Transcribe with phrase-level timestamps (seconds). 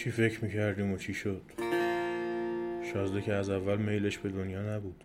[0.00, 1.42] چی فکر می‌کردیم و چی شد؟
[2.92, 5.04] شازده که از اول میلش به دنیا نبود.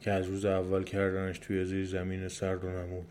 [0.00, 3.06] که از روز اول کردنش توی زیر زمین سرد و نمود.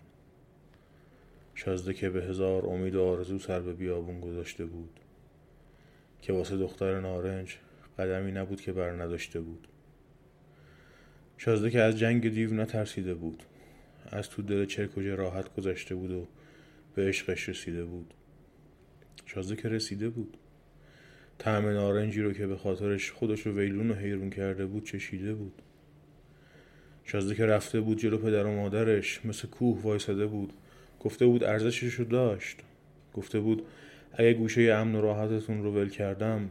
[1.55, 4.99] شازده که به هزار امید و آرزو سر به بیابون گذاشته بود.
[6.21, 7.57] که واسه دختر نارنج
[7.99, 9.67] قدمی نبود که بر نداشته بود.
[11.37, 13.43] شازده که از جنگ دیو نترسیده بود.
[14.09, 16.27] از تو دل چرک راحت گذشته بود و
[16.95, 18.13] به عشقش رسیده بود.
[19.25, 20.37] شازده که رسیده بود.
[21.37, 25.61] طعم نارنجی رو که به خاطرش خودش رو ویلون و حیرون کرده بود چشیده بود.
[27.03, 30.53] شازده که رفته بود جلو پدر و مادرش مثل کوه وایساده بود.
[30.99, 32.57] گفته بود ارزشش رو داشت.
[33.13, 33.65] گفته بود
[34.13, 36.49] اگه گوشه امن و راحتتون رو ول کردم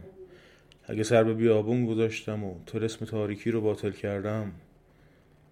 [0.85, 4.51] اگه سر به بیابون گذاشتم و ترسم تاریکی رو باطل کردم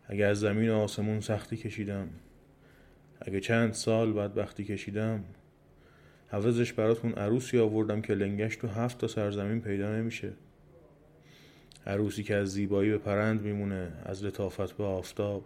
[0.08, 2.10] اگه از زمین و آسمون سختی کشیدم
[3.22, 5.24] اگه چند سال بدبختی کشیدم
[6.32, 10.34] عوضش براتون عروسی آوردم که لنگش تو هفت تا سرزمین پیدا نمیشه.
[11.86, 15.46] عروسی که از زیبایی به پرند میمونه از لطافت به آفتاب.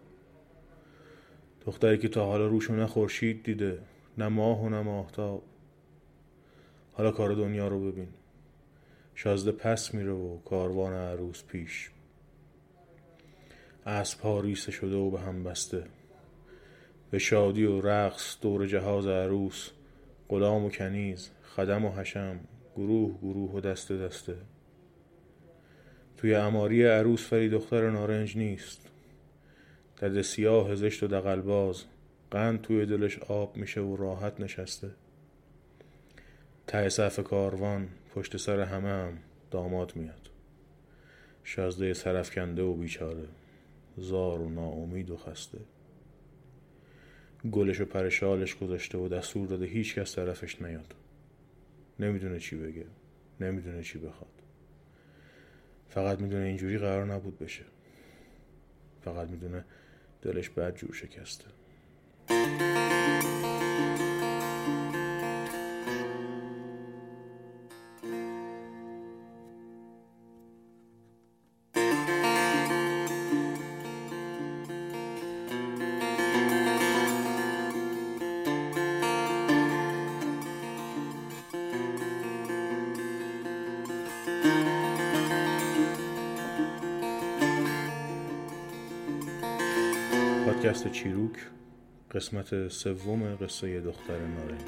[1.66, 3.80] دختری که تا حالا روشو نه خورشید دیده
[4.18, 5.44] نه ماه و نه ماهتاب.
[6.94, 8.08] حالا کار دنیا رو ببین.
[9.16, 11.90] شازده پس میره و کاروان عروس پیش.
[13.86, 15.84] اسب ها ریسه شده و به هم بسته.
[17.12, 19.70] به شادی و رقص دور جهاز عروس.
[20.30, 22.40] غلام و کنیز خدم و حشم
[22.76, 24.36] گروه گروه و دسته دسته.
[26.18, 28.90] توی اماری عروس فری دختر نارنج نیست.
[30.02, 31.84] دد سیاه زشت و دقلباز
[32.32, 34.90] قند توی دلش آب میشه و راحت نشسته.
[36.68, 39.18] ته صف کاروان پشت سر همه هم
[39.52, 40.30] داماد میاد.
[41.44, 43.28] شازده سرفکنده و بیچاره.
[43.98, 45.60] زار و ناامید و خسته.
[47.52, 50.96] گلش و پرشالش گذاشته و دستور داده هیچ کس طرفش نیاد.
[52.00, 52.86] نمی‌دونه چی بگه.
[53.40, 54.32] نمی‌دونه چی بخواد.
[55.90, 57.64] فقط می‌دونه اینجوری قرار نبود بشه.
[59.02, 59.66] فقط می‌دونه
[60.22, 61.46] دلش بد جور شکسته.
[90.66, 91.38] پادکست چیروک
[92.12, 94.62] قسمت سوم قصه دختر نارنج.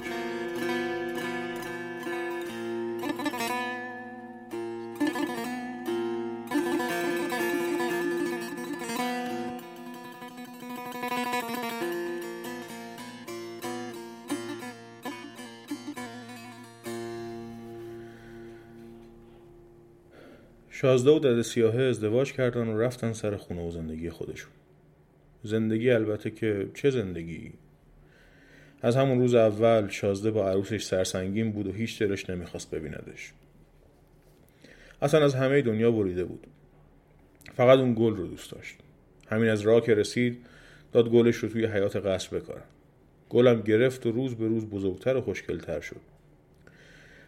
[20.70, 24.57] شازده و دد سیاهه ازدواج کردن و رفتن سر خونه و زندگی خودشون.
[25.42, 27.52] زندگی البته که چه زندگی؟
[28.82, 33.32] از همون روز اول شازده با عروسش سرسنگین بود و هیچ دلش نمی‌خواست ببیندش.
[35.02, 36.46] اصلا از همه دنیا بریده بود.
[37.54, 38.76] فقط اون گل رو دوست داشت.
[39.28, 40.46] همین از راه که رسید
[40.92, 42.62] داد گلش رو توی حیات قصر بکارن
[43.28, 46.00] گلم گرفت و روز به روز بزرگتر و خوشگلتر شد.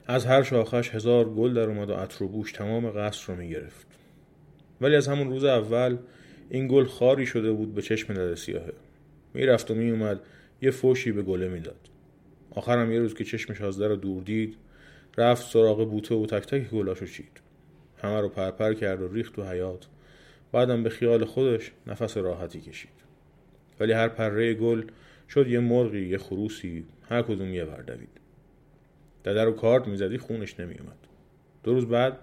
[0.06, 3.86] از هر شاخش هزار گل در اومد و عطر و بوش تمام قصر رو می‌گرفت.
[4.80, 5.96] ولی از همون روز اول
[6.50, 8.72] این گل خاری شده بود به چشم دل سیاهه.
[9.34, 10.20] می‌رفت و میومد
[10.62, 11.88] یه فوشی به گله می‌داد.
[12.50, 14.56] آخرم یه روز که چشم شازده رو دور دید
[15.18, 17.40] رفت سراغ بوته و تک تک گلاشو چید.
[18.02, 19.86] همه رو پرپر کرد و ریخت تو حیات.
[20.52, 22.90] بعدم به خیال خودش نفس راحتی کشید.
[23.80, 24.82] ولی هر پره گل
[25.28, 28.20] شد یه مرغی یه خروسی هر کدوم یه دوید
[29.24, 30.98] ددر رو کارد می‌زدی خونش نمیومد
[31.62, 32.18] دو روز بعد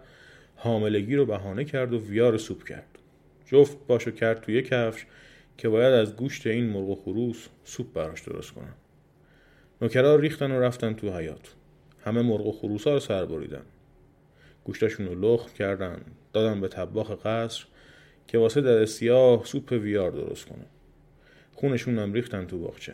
[0.55, 2.96] حاملگی رو بهانه کرد و ویار سوپ کرد.
[3.47, 5.05] جفت باشو کرد توی کفش
[5.57, 8.73] که باید از گوشت این مرغ و خروس سوپ براش درست کنن.
[9.81, 11.55] نوکرا ریختن و رفتن تو حیات
[12.03, 13.63] همه مرغ و خروس ها رو سر بریدن.
[14.63, 16.01] گوشتشون رو لخت کردن
[16.33, 17.65] دادن به طباخ قصر
[18.27, 20.65] که واسه در سیاه سوپ ویار درست کنه.
[21.53, 22.93] خونشون هم ریختن تو باغچه.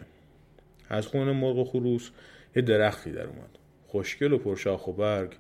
[0.90, 2.10] از خون مرغ و خروس
[2.56, 3.50] یه درختی در اومد.
[3.88, 5.34] خوشگل و پرشاخ و برگ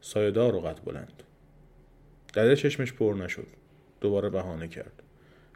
[0.00, 1.22] سایدار و قد بلند.
[2.34, 3.46] دده چشمش پر نشد.
[4.00, 5.02] دوباره بهانه کرد.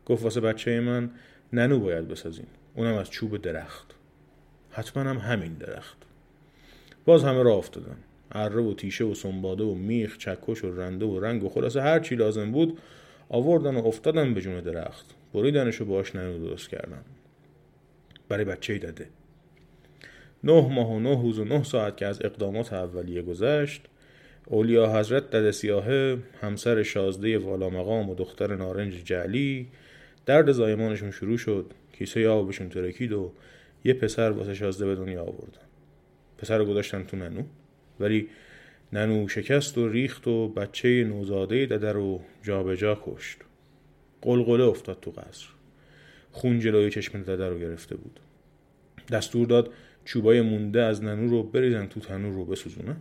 [0.06, 1.10] گفت واسه بچه من
[1.52, 3.94] ننو باید بسازین اونم از چوب درخت.
[4.70, 5.96] حتما هم همین درخت.
[7.04, 7.96] باز همه را افتادن.
[8.32, 12.00] اره و تیشه و سنباده و میخ چکش و رنده و رنگ و خلاصه هر
[12.00, 12.78] چی لازم بود
[13.28, 15.06] آوردن و افتادن به جون درخت.
[15.34, 17.02] بریدنش و باش ننو درست کردن.
[18.28, 19.08] برای بچه داده.
[20.44, 23.82] نه ماه و نه روز و نه ساعت که از اقدامات اولیه گذشت
[24.46, 29.68] اولیا حضرت دد سیاهه همسر شازده والا مقام و دختر نارنج جعلی
[30.26, 31.70] درد زایمانشون شروع شد.
[31.92, 33.32] کیسه آبشون ترکید و
[33.84, 35.66] یه پسر واسه شازده به دنیا آوردن.
[36.38, 37.42] پسر رو گذاشتن تو ننو.
[38.00, 38.28] ولی
[38.92, 43.38] ننو شکست و ریخت و بچه نوزاده دده رو جابجا کشت.
[44.22, 45.46] قلقله افتاد تو قصر.
[46.32, 48.20] خون جلوی چشم دده رو گرفته بود.
[49.12, 49.72] دستور داد
[50.04, 52.96] چوبای مونده از ننو رو بریزن تو تنور رو بسوزونن.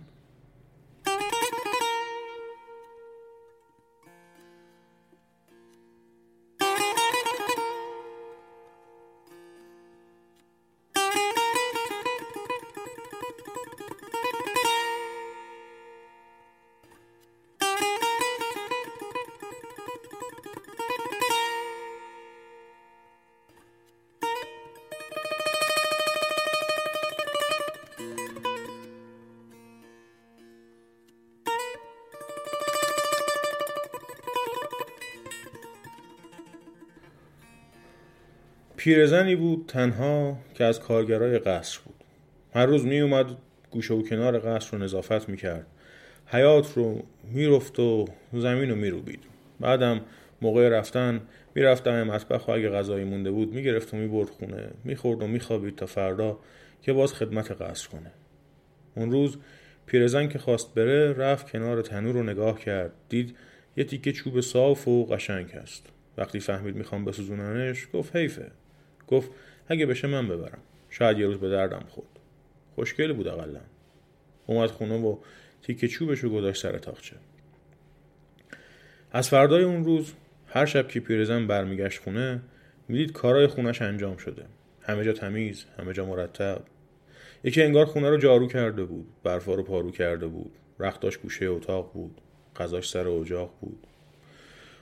[38.83, 41.95] پیرزنی بود تنها که از کارگرای قصر بود.
[42.53, 43.25] هر روز می اومد
[43.71, 45.67] گوشه و کنار قصر رو نظافت می‌کرد.
[46.25, 49.19] حیات رو می‌رفت و زمین رو میروبید.
[49.59, 50.01] بعدم
[50.41, 51.21] موقع رفتن
[51.55, 54.69] می‌رفت دم مطبخ و اگه غذایی مونده بود می‌گرفت و می‌برد خونه.
[54.83, 56.39] می‌خورد و میخوابید تا فردا
[56.81, 58.11] که باز خدمت قصر کنه.
[58.95, 59.37] اون روز
[59.85, 62.91] پیرزن که خواست بره رفت کنار تنور رو نگاه کرد.
[63.09, 63.35] دید
[63.77, 65.85] یه تیکه چوب صاف و قشنگ هست.
[66.17, 68.51] وقتی فهمید می‌خوام بسوزوننش گفت حیفه.
[69.11, 69.31] گفت
[69.67, 70.59] اگه بشه من ببرم.
[70.89, 72.19] شاید یه روز به دردم خورد.
[72.75, 73.61] خوشگل بود اقلا.
[74.47, 75.17] اومد خونه و
[75.61, 77.15] تیکه چوبش رو گذاشت سر تاخچه
[79.11, 80.13] از فردای اون روز
[80.47, 82.41] هر شب که پیرزن برمیگشت خونه
[82.87, 84.45] می‌دید کارای خونش انجام شده.
[84.81, 86.61] همه جا تمیز همه جا مرتب.
[87.43, 90.51] یکی انگار خونه رو جارو کرده بود برفا رو پارو کرده بود.
[90.79, 92.21] رختاش گوشه اتاق بود
[92.55, 93.87] غذاش سر اجاق بود.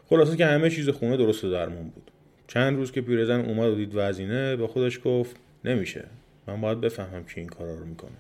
[0.06, 2.12] خلاصه که همه چیز خونه درست درمون بود.
[2.50, 6.06] چند روز که پیرزن اومد و دید وزینه به خودش گفت نمیشه.
[6.48, 8.18] من باید بفهمم که این کارا رو می‌کنه.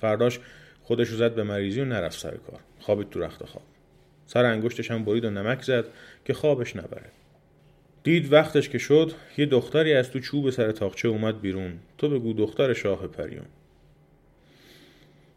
[0.00, 0.40] فرداش
[0.82, 2.60] خودش رو زد به مریضی و نرفت سر کار.
[2.80, 3.64] خوابید تو رخت خواب.
[4.26, 5.84] سر انگشتش هم برید و نمک زد
[6.24, 7.10] که خوابش نبره.
[8.02, 11.78] دید وقتش که شد یه دختری از تو چوب سر تاخچه اومد بیرون.
[11.98, 13.46] تو بگو دختر شاه پریون.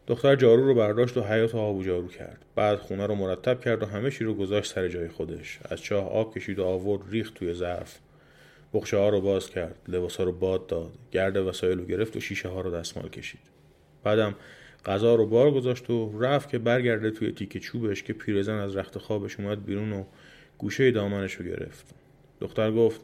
[0.06, 2.44] دختر جارو رو برداشت و حیات آب و جارو کرد.
[2.54, 5.58] بعد خونه رو مرتب کرد و همه چی رو گذاشت سر جای خودش.
[5.64, 7.98] از چاه آب کشید و آورد ریخت توی ظرف.
[8.74, 12.20] بخشه ها رو باز کرد لباس ها رو باد داد گرد وسایل رو گرفت و
[12.20, 13.40] شیشه ها رو دستمال کشید.
[14.04, 14.34] بعدم
[14.86, 18.98] غذا رو بار گذاشت و رفت که برگرده توی تیک چوبش که پیرزن از رخت
[18.98, 20.04] خوابش اومد بیرون و
[20.58, 21.94] گوشه دامنش رو گرفت.
[22.40, 23.00] دختر گفت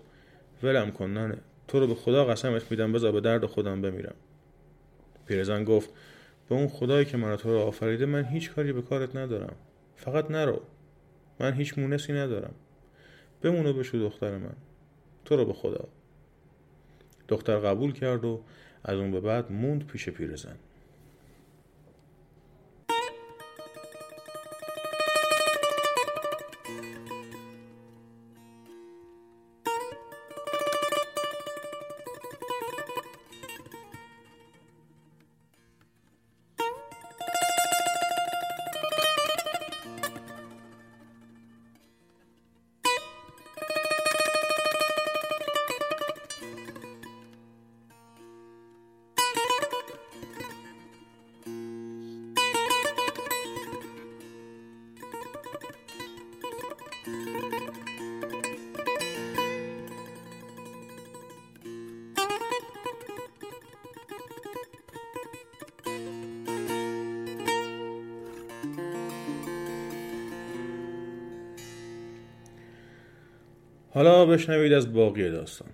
[0.62, 4.14] ولم کن ننه تو رو به خدا قسمت میدم بذار به درد خودم بمیرم.
[5.26, 5.90] پیرزن گفت
[6.48, 9.56] به اون خدایی که من تو رو آفریده من هیچ کاری به کارت ندارم.
[9.96, 10.62] فقط نرو.
[11.40, 12.54] من هیچ مونسی ندارم.
[13.42, 14.56] بمونو بشو دختر من.
[15.24, 15.88] تو رو به خدا.
[17.28, 18.40] دختر قبول کرد و
[18.84, 20.56] از اون به بعد موند پیش پیرزن.
[73.94, 75.68] حالا بشنوید از باقی داستان.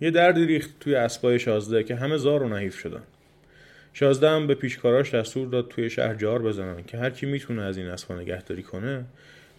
[0.00, 3.02] یه دردی ریخت توی اسبای شازده که همه زار و نحیف شدن.
[3.92, 7.78] شازده هم به پیشکاراش دستور داد توی شهر جار بزنن که هر کی می‌تونه از
[7.78, 9.04] این اسبا نگهداری کنه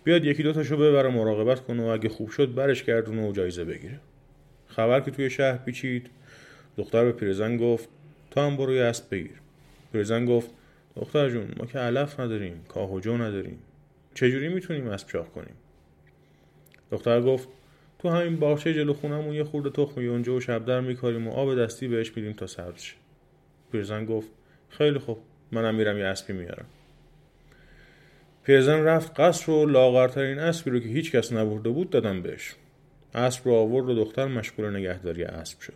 [0.04, 3.64] بیاد یکی دو تاشو ببره مراقبت کنه و اگه خوب شد برش گردونه و جایزه
[3.66, 4.00] بگیره.
[4.68, 6.10] خبر که توی شهر پیچید
[6.78, 7.90] دختر به پیرزن گفت
[8.32, 9.42] تو هم برو اسب بگیر.
[9.92, 10.50] پیرزن گفت
[10.96, 13.60] دختر جون ما که علف نداریم کاه و جو نداریم.
[14.14, 15.56] چجوری می‌تونیم اسب شاه کنیم؟
[16.92, 17.50] دختر گفت
[18.00, 21.88] تو همین باغچه جلو خونمون یه خورده تخم یونجه و شبدر میکاریم و آب دستی
[21.88, 22.96] بهش میدیم تا سبز شه.
[23.72, 24.32] پیرزن گفت
[24.70, 25.18] خیلی خوب
[25.52, 26.66] منم میرم یه اسبی میارم.
[28.44, 32.56] پیرزن رفت قصر و لاغرترین اسبی رو که هیچ کس نبرده بود دادم بهش.
[33.14, 35.74] اسب رو آورد و دختر مشغول نگهداری اسب شد.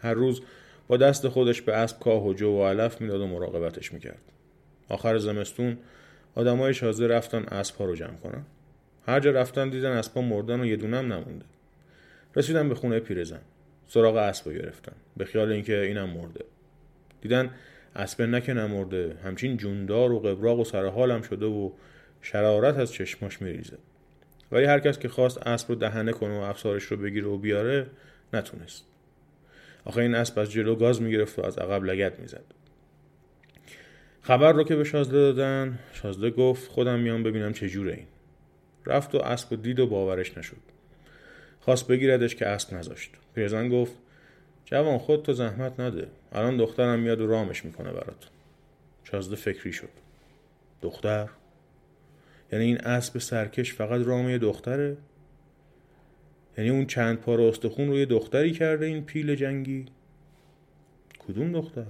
[0.00, 0.42] هر روز
[0.88, 4.22] با دست خودش به اسب کاه و جو و علف می‌داد و مراقبتش می‌کرد.
[4.88, 5.78] آخر زمستون
[6.34, 8.44] آدمای شازده رفتن اسب ها رو جمع کنن.
[9.06, 11.44] هر جا رفتن دیدن اسبا مردن و یه دونم نمونده.
[12.36, 13.40] رسیدن به خونه پیرزن.
[13.86, 16.44] سراغ اسبا گرفتن به خیال اینکه اینم مرده.
[17.20, 17.50] دیدن
[17.96, 19.16] اسب نکه نمرده.
[19.24, 21.70] همچین جوندار و قبراق و سرحالم شده و
[22.22, 23.78] شرارت از چشماش میریزه.
[24.52, 27.86] ولی هر کس که خواست اسب رو دهنه کنه و افسارش رو بگیره و بیاره
[28.32, 28.84] نتونست.
[29.84, 32.44] آخه این اسب از جلو گاز می‌گرفت و از عقب لگت می‌زد.
[34.22, 38.06] خبر رو که به شازده دادن شازده گفت خودم میام ببینم چجوره این.
[38.86, 40.56] رفت و اسب و دید و باورش نشد.
[41.60, 43.10] خواست بگیردش که اسب نذاشت.
[43.34, 43.92] پیرزن گفت
[44.64, 46.08] جوان خود تو زحمت نده.
[46.32, 48.28] الان دخترم میاد و رامش می‌کنه برات.
[49.04, 49.88] شازده فکری شد.
[50.82, 51.28] دختر؟
[52.52, 54.96] یعنی این اسب سرکش فقط رام دختره؟
[56.58, 59.86] یعنی اون چند پار استخون روی دختری کرده این پیل جنگی؟
[61.18, 61.86] کدوم دختر؟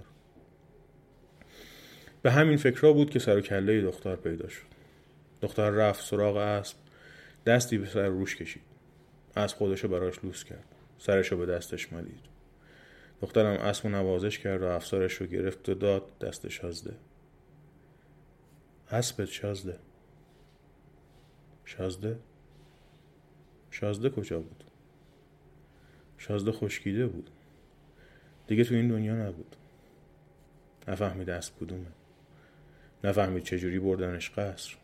[2.23, 4.67] به همین فکرها بود که سر و کله دختر پیدا شد.
[5.43, 6.77] دختر رفت سراغ اسب.
[7.47, 8.63] دستی به سر روش کشید.
[9.35, 10.65] از خودشو براش لوس کرد.
[10.99, 12.25] سرشو به دستش مالید.
[13.21, 16.97] دخترم اسب نوازش کرد و افسارش رو گرفت و داد دست شازده.
[18.91, 19.79] اسبت شازده.
[21.65, 22.19] شازده؟
[23.71, 24.65] شازده کجا بود؟
[26.19, 27.31] شازده خشکیده بود.
[28.47, 29.57] دیگه تو این دنیا نبود.
[30.89, 31.87] نفهمید اسب کدومه.
[33.05, 34.77] نفهمید چجوری بردنش قصر.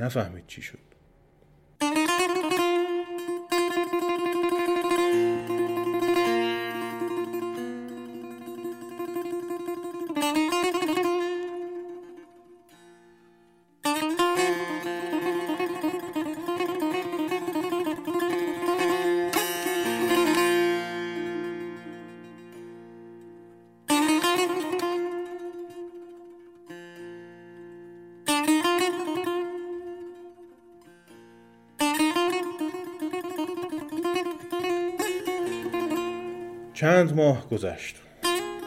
[0.00, 0.91] نفهمید چی شد.
[37.12, 37.96] ماه گذشت.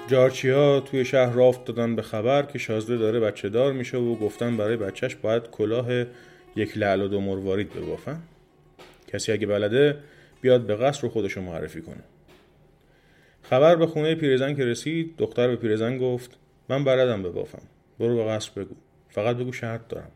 [0.07, 4.57] جارچیا توی شهر رافت دادن به خبر که شازده داره بچه دار میشه و گفتن
[4.57, 6.05] برای بچهش باید کلاه
[6.55, 8.21] یک لعل و مروارید ببافن.
[9.07, 9.97] کسی اگه بلده
[10.41, 12.03] بیاد به قصر رو خودشو معرفی کنه.
[13.41, 16.37] خبر به خونه پیرزن که رسید دختر به پیرزن گفت
[16.69, 17.61] من بلدم ببافم.
[17.99, 18.75] برو به قصر بگو.
[19.09, 20.11] فقط بگو شرط دارم.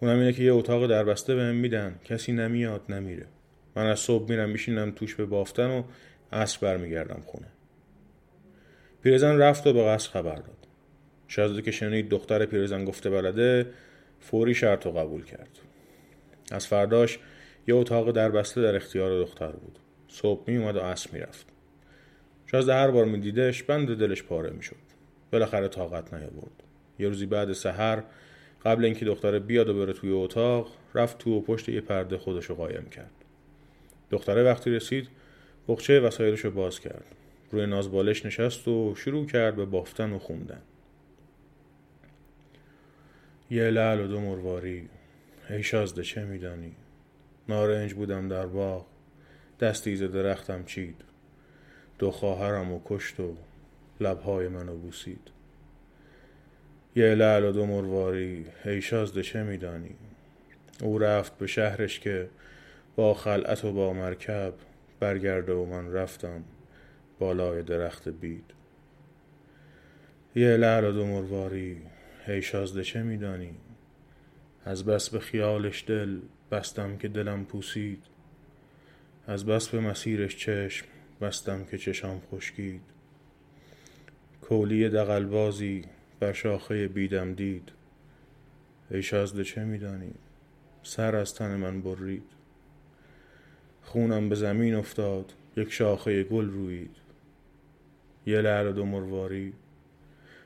[0.00, 1.94] اونم اینه که یه اتاق دربسته بهم میدن.
[2.04, 3.26] کسی نمیاد نمیره.
[3.76, 5.82] من از صبح میرم میشینم توش به بافتن و
[6.32, 7.46] عصر برمیگردم خونه.
[9.02, 10.66] پیرزن رفت و به قصر خبر داد.
[11.28, 13.66] شازده که شنید دختر پیرزن گفته بلده
[14.20, 15.58] فوری شرط و قبول کرد.
[16.50, 17.18] از فرداش
[17.66, 19.78] یه اتاق دربسته در اختیار دختر بود.
[20.08, 21.46] صبح می اومد و عصر می‌رفت.
[22.46, 24.76] شازده هر بار میدیدش بند دلش پاره می‌شد.
[25.32, 26.62] بالاخره طاقت نیاورد.
[26.98, 28.02] یه روزی بعد سحر
[28.64, 32.54] قبل اینکه دختر بیاد و بره توی اتاق رفت تو و پشت یه پرده خودشو
[32.54, 33.10] قایم کرد.
[34.10, 35.08] دختره وقتی رسید
[35.70, 37.04] بخچه وسایلش رو باز کرد.
[37.50, 40.60] روی نازبالش نشست و شروع کرد به بافتن و خوندن.
[43.50, 44.88] یه لعل و دو مرواری.
[45.50, 46.72] ای شازده چه میدانی؟
[47.48, 48.86] نارنج بودم در باغ.
[49.60, 50.96] دستی ز درختم چید.
[51.98, 53.36] دو خواهرم و کشت و
[54.00, 55.30] لبهای منو بوسید.
[56.96, 58.46] یه لعل و دو مرواری.
[58.64, 59.94] ای شازده چه میدانی؟
[60.82, 62.28] او رفت به شهرش که
[62.96, 64.54] با خلعت و با مرکب
[65.00, 66.44] برگرده و من رفتم
[67.18, 68.44] بالای درخت بید.
[70.36, 71.82] یه لعل و مرواری
[72.42, 73.56] شازده چه میدانی؟
[74.64, 78.02] از بس به خیالش دل بستم که دلم پوسید.
[79.26, 80.86] از بس به مسیرش چشم
[81.20, 82.80] بستم که چشام خشکید.
[84.42, 85.84] کولی دقلبازی
[86.20, 87.72] بر شاخه بیدم دید.
[88.90, 90.14] ای شازده چه میدانی؟
[90.82, 92.39] سر از تن من برید.
[93.82, 96.96] خونم به زمین افتاد یک شاخه گل روید.
[98.26, 99.52] یه لعل دو مرواری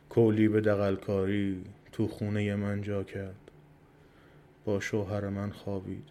[0.09, 3.51] کولی به دقلکاری تو خونه من جا کرد.
[4.65, 6.05] با شوهر من خوابید.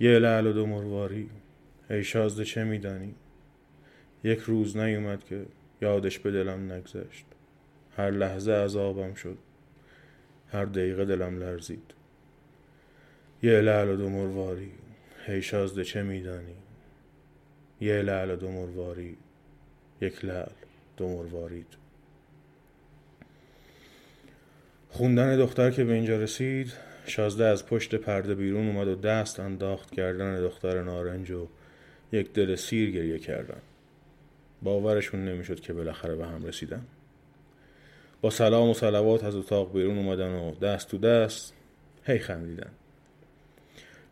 [0.00, 1.30] یه لعل دو مرواری
[1.90, 3.14] ای شازده چه میدانی؟
[4.24, 5.46] یک روز نیومد که
[5.82, 7.24] یادش به دلم نگذشت.
[7.96, 9.38] هر لحظه عذابم شد.
[10.52, 11.94] هر دقیقه دلم لرزید.
[13.42, 14.72] یه لعل دو مرواری
[15.28, 16.56] ای شازده چه میدانی؟
[17.80, 19.16] یه لعل دو مرواری
[20.00, 20.52] یک لعل
[20.96, 21.66] دو مروارید
[24.90, 26.72] خوندن دختر که به اینجا رسید
[27.06, 31.48] شازده از پشت پرده بیرون اومد و دست انداخت گردن دختر نارنج و
[32.12, 33.60] یک دل سیر گریه کردن.
[34.62, 36.86] باورشون نمی‌شد که بالاخره به هم رسیدن.
[38.20, 41.54] با سلام و سلوات از اتاق بیرون اومدن و دست تو دست
[42.04, 42.70] هی خندیدن.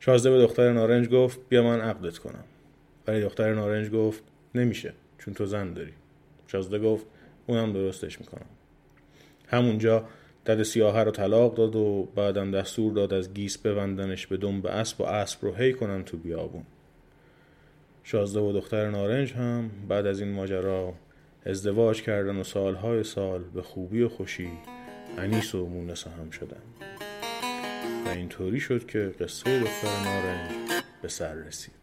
[0.00, 2.44] شازده به دختر نارنج گفت بیا من عقدت کنم.
[3.06, 4.22] ولی دختر نارنج گفت
[4.54, 5.92] نمیشه چون تو زن داری.
[6.46, 7.06] شازده گفت
[7.46, 8.46] اونم درستش می‌کنم.
[9.48, 10.08] همونجا
[10.46, 15.00] دد سیاهه رو طلاق داد و بعدم دستور داد از گیس ببندنش به دنب اسب
[15.00, 16.64] و اسب رو هی کنن تو بیابون.
[18.04, 20.94] شازده و دختر نارنج هم بعد از این ماجرا
[21.46, 24.50] ازدواج کردن و سالهای سال به خوبی و خوشی
[25.18, 26.62] انیس و مونس هم شدن.
[28.06, 30.50] و اینطوری شد که قصه دختر نارنج
[31.02, 31.77] به سر رسید.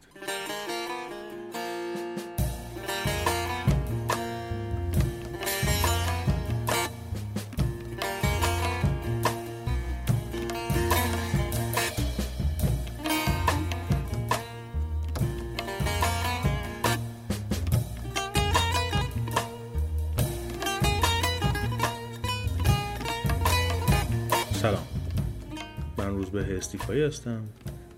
[26.57, 27.43] استیفایی هستم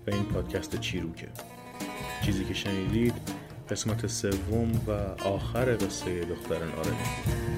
[0.06, 1.28] و این پادکست چیروکه.
[2.26, 3.14] چیزی که شنیدید
[3.70, 4.90] قسمت سوم و
[5.28, 7.48] آخر قصه دختر نارنج بود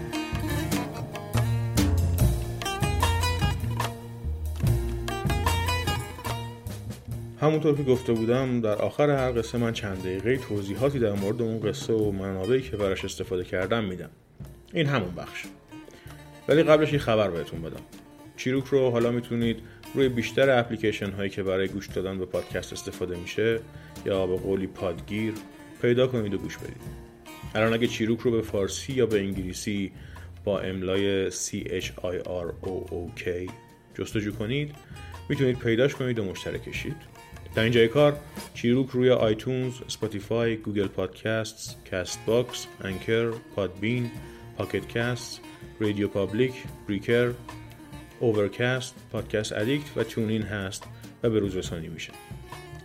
[7.40, 11.60] همونطور که گفته بودم در آخر هر قصه من چند دقیقه توضیحاتی در مورد اون
[11.60, 14.10] قصه و منابعی که براش استفاده کردم میدم.
[14.72, 15.44] این همون بخش.
[16.48, 17.82] ولی قبلش یه خبر بهتون بدم.
[18.36, 19.60] چیروک رو حالا می‌تونید
[19.94, 23.60] روی بیشتر اپلیکیشن هایی که برای گوش دادن به پادکست استفاده میشه
[24.06, 25.34] یا به قولی پادگیر
[25.82, 26.82] پیدا کنید و گوش بدید.
[27.54, 29.92] الان اگه چیروک رو به فارسی یا به انگلیسی
[30.44, 33.50] با املای C H I R O O K
[33.94, 34.74] جستجو کنید
[35.28, 36.96] می‌تونید پیداش کنید و مشترک شید.
[37.54, 38.16] در اینجای کار
[38.54, 44.10] چیروک روی iTunes، Spotify، Google Podcasts، Castbox، Anchor، Podbean،
[44.58, 45.40] Pocket Casts،
[45.80, 46.52] RadioPublic،
[46.88, 47.32] Breaker،
[48.20, 50.84] Overcast، Podcast Addict و TuneIn هست
[51.22, 52.12] و به روز رسانی میشه.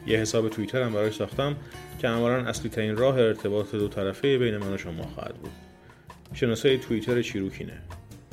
[0.08, 1.56] یه حساب توییتر هم براش ساختم
[2.00, 5.52] که عملا اصلی ترین راه ارتباط دو طرفه بین من و شما خواهد بود.
[6.34, 7.82] شناسه توییتر چیروکینه.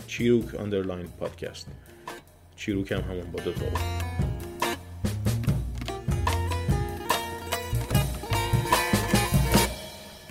[0.07, 1.69] چیروک underline پادکست.
[2.57, 3.67] چیروک هم همون با دو تا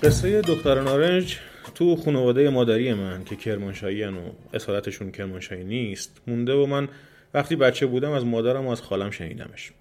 [0.03, 1.37] قصه دختر نارنج
[1.75, 4.11] تو خانواده مادری من که کرمانشاهی و
[4.53, 6.87] اصالتشون کرمانشاهی نیست مونده و من
[7.33, 9.71] وقتی بچه بودم از مادرم و از خالم شنیدمش.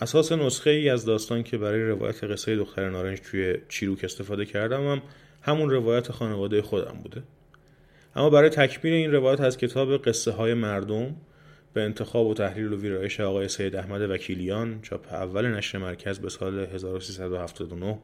[0.00, 4.86] اساس نسخه ای از داستان که برای روایت قصه دختر نارنج توی چیروک استفاده کردم
[4.86, 5.02] هم
[5.42, 7.22] همون روایت خانواده خودم بوده.
[8.16, 11.16] اما برای تکمیل این روایت از کتاب قصه های مردم
[11.74, 16.28] به انتخاب و تحلیل و ویرایش آقای سید احمد وکیلیان چاپ اول نشر مرکز به
[16.28, 17.98] سال 1379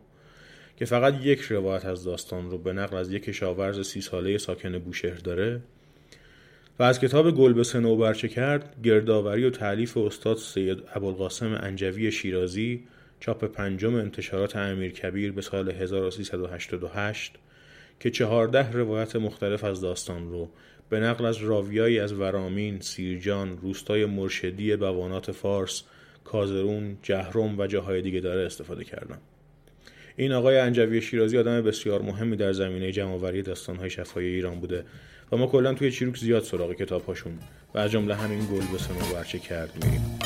[0.79, 4.79] که فقط یک روایت از داستان رو به نقل از یک کشاورز سی ساله ساکن
[4.79, 5.61] بوشهر داره
[6.79, 12.85] و از کتاب گل به سنوبرچه کرد گردآوری و تعلیف استاد سید ابوالقاسم انجوی شیرازی
[13.21, 17.35] چاپ پنجم انتشارات امیر کبیر به سال 1388
[18.01, 20.51] که چهارده روایت مختلف از داستان رو
[20.91, 25.83] به نقل از راویایی از ورامین، سیرجان، روستای مرشدی بوانات فارس،
[26.25, 29.19] کازرون، جهرم و جاهای دیگه داره استفاده کردم.
[30.21, 34.85] این آقای انجوی شیرازی آدم بسیار مهمی در زمینه جمعآوری داستانهای شفای ایران بوده
[35.33, 37.33] و ما کلا توی چیروک زیاد سراغ کتابهاشون
[37.75, 40.19] و از جمله همین گل به سنو برچه کرد میریم.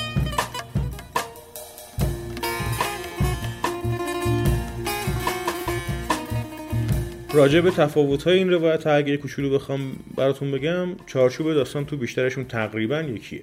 [7.34, 12.44] راجع به تفاوت های این روایت اگه کوچولو بخوام براتون بگم چارچوب داستان تو بیشترشون
[12.44, 13.42] تقریبا یکیه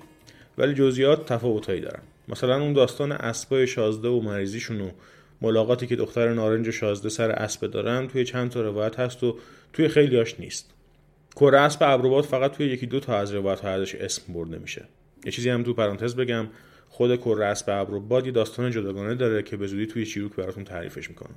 [0.58, 2.02] ولی جزئیات تفاوت هایی دارن.
[2.28, 4.90] مثلا اون داستان اسبای شازده و مریضیشون و
[5.42, 9.38] ملاقاتی که دختر نارنج و شازده سر اسب دارن توی چند تا روایت هست و
[9.74, 10.74] توی خیلیاش نیست.
[11.36, 14.86] کره اسب ابروباد فقط توی یکی دو تا از روایت ازش اسم برده میشه.
[15.26, 16.48] یه چیزی هم تو پرانتز بگم.
[16.90, 21.10] خود کره اسب ابروباد یه داستان جداگانه داره که به زودی توی چیروک براتون تعریفش
[21.10, 21.36] می‌کنم.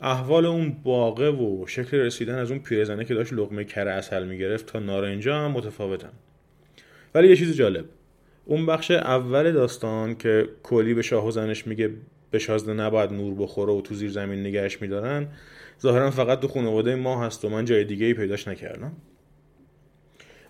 [0.00, 4.66] احوال اون باغه و شکل رسیدن از اون پیرزنه که داشت لقمه کره اصل می‌گرفت
[4.66, 6.12] تا نارنجا هم متفاوتن.
[7.14, 7.84] ولی یه چیز جالب.
[8.44, 11.90] اون بخش اول داستان که کلی به شاه و زنش میگه
[12.32, 15.28] به شازده نباید نور بخوره و تو زیر زمین نگهش میدارن.
[15.82, 18.92] ظاهرا فقط تو خانواده ما هست و من جای دیگه ای پیداش نکردم.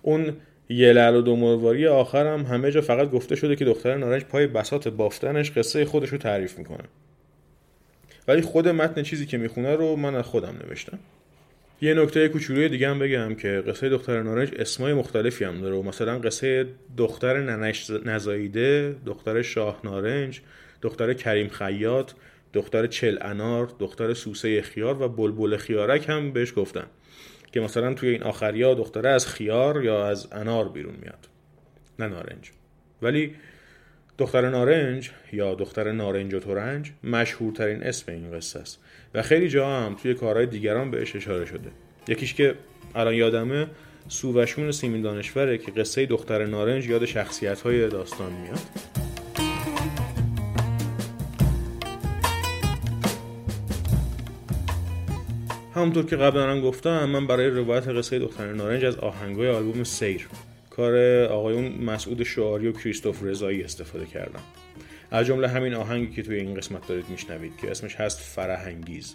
[0.03, 0.37] اون
[0.69, 4.25] یه لعل و دو مرواری آخر هم همه جا فقط گفته شده که دختر نارنج
[4.25, 6.85] پای بسات بافتنش قصه خودش رو تعریف می‌کنه.
[8.29, 10.99] ولی خود متن چیزی که می‌خونه رو من از خودم نوشتم.
[11.81, 16.19] یه نکته کوچولوی دیگه هم بگم که قصه دختر نارنج اسمای مختلفی هم داره مثلا
[16.19, 16.67] قصه
[16.97, 20.41] دختر ننش نزاییده دختر شاه نارنج
[20.83, 22.13] دختر کریم خیاط
[22.53, 26.87] دختر چل انار دختر سوسه خیار و بلبل خیارک هم بهش گفتن
[27.53, 31.29] که مثلا توی این آخریا دختره از خیار یا از انار بیرون میاد.
[31.99, 32.51] نه نارنج.
[33.03, 33.35] ولی
[34.19, 38.79] دختر نارنج یا دختر نارنج و تورنج مشهورترین اسم این قصه است
[39.15, 41.71] و خیلی جا هم توی کارهای دیگران بهش اشاره شده.
[42.09, 42.55] یکیش که
[42.95, 43.67] الان یادمه
[44.09, 49.12] سووشون سیمین دانشوره که قصه دختر نارنج یاد شخصیت های داستان میاد.
[55.75, 60.29] همونطور که قبلا هم گفتم من برای روایت قصه دختر نارنج از آهنگای آلبوم سیر
[60.71, 64.43] کار آقایون مسعود شعاری و کریستوف رضایی استفاده کردم.
[65.11, 69.15] از جمله همین آهنگی که توی این قسمت دارید میشنوید که اسمش هست فرهنگیز.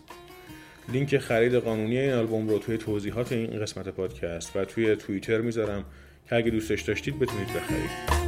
[0.93, 5.83] لینک خرید قانونی این آلبوم رو توی توضیحات این قسمت پادکست و توی توییتر می‌ذارم
[6.29, 8.26] که اگه دوستش داشتید بتونید بخرید.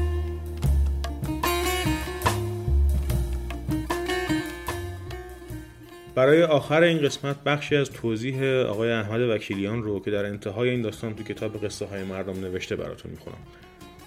[6.19, 10.81] برای آخر این قسمت بخشی از توضیح آقای احمد وکیلیان رو که در انتهای این
[10.81, 13.37] داستان تو کتاب قصه های مردم نوشته براتون می‌خونم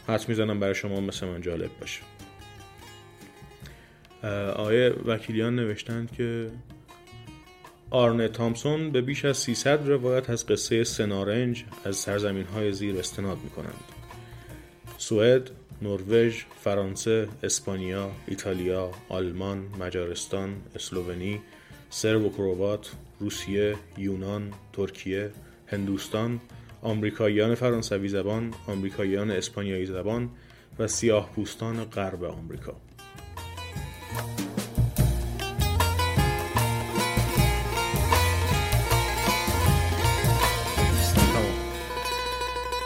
[0.08, 2.00] حد می‌زنم برای شما مثل من جالب باشه
[4.50, 6.50] آقای وکیلیان نوشتند که
[7.90, 13.38] آرنه تامسون به بیش از 300 روایت از قصه سنارنج از سرزمین های زیر استناد
[13.44, 13.84] می کنند.
[14.98, 15.50] سوئد،
[15.82, 21.40] نروژ، فرانسه، اسپانیا، ایتالیا، آلمان، مجارستان، اسلوونی،
[21.94, 25.30] سرب و کروات، روسیه، یونان، ترکیه،
[25.66, 26.40] هندوستان،
[26.82, 30.30] آمریکاییان فرانسوی زبان، آمریکاییان اسپانیایی زبان
[30.78, 32.76] و سیاه پوستان غرب آمریکا.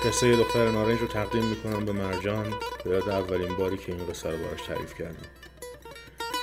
[0.05, 2.53] قصه دختر نارنج رو تقدیم می‌کنم به مرجان.
[2.85, 5.27] به یاد اولین باری که این قصه رو براش تعریف کردم.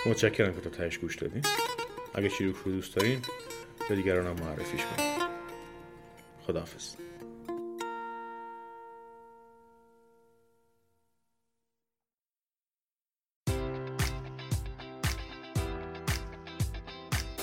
[0.06, 1.42] متشکرم که تا تهش گوش دادین.
[2.16, 3.22] اگه شیروک رو دوست دارین
[3.90, 5.24] به دیگران هم معرفیش کنید
[6.48, 6.96] خداحافظ.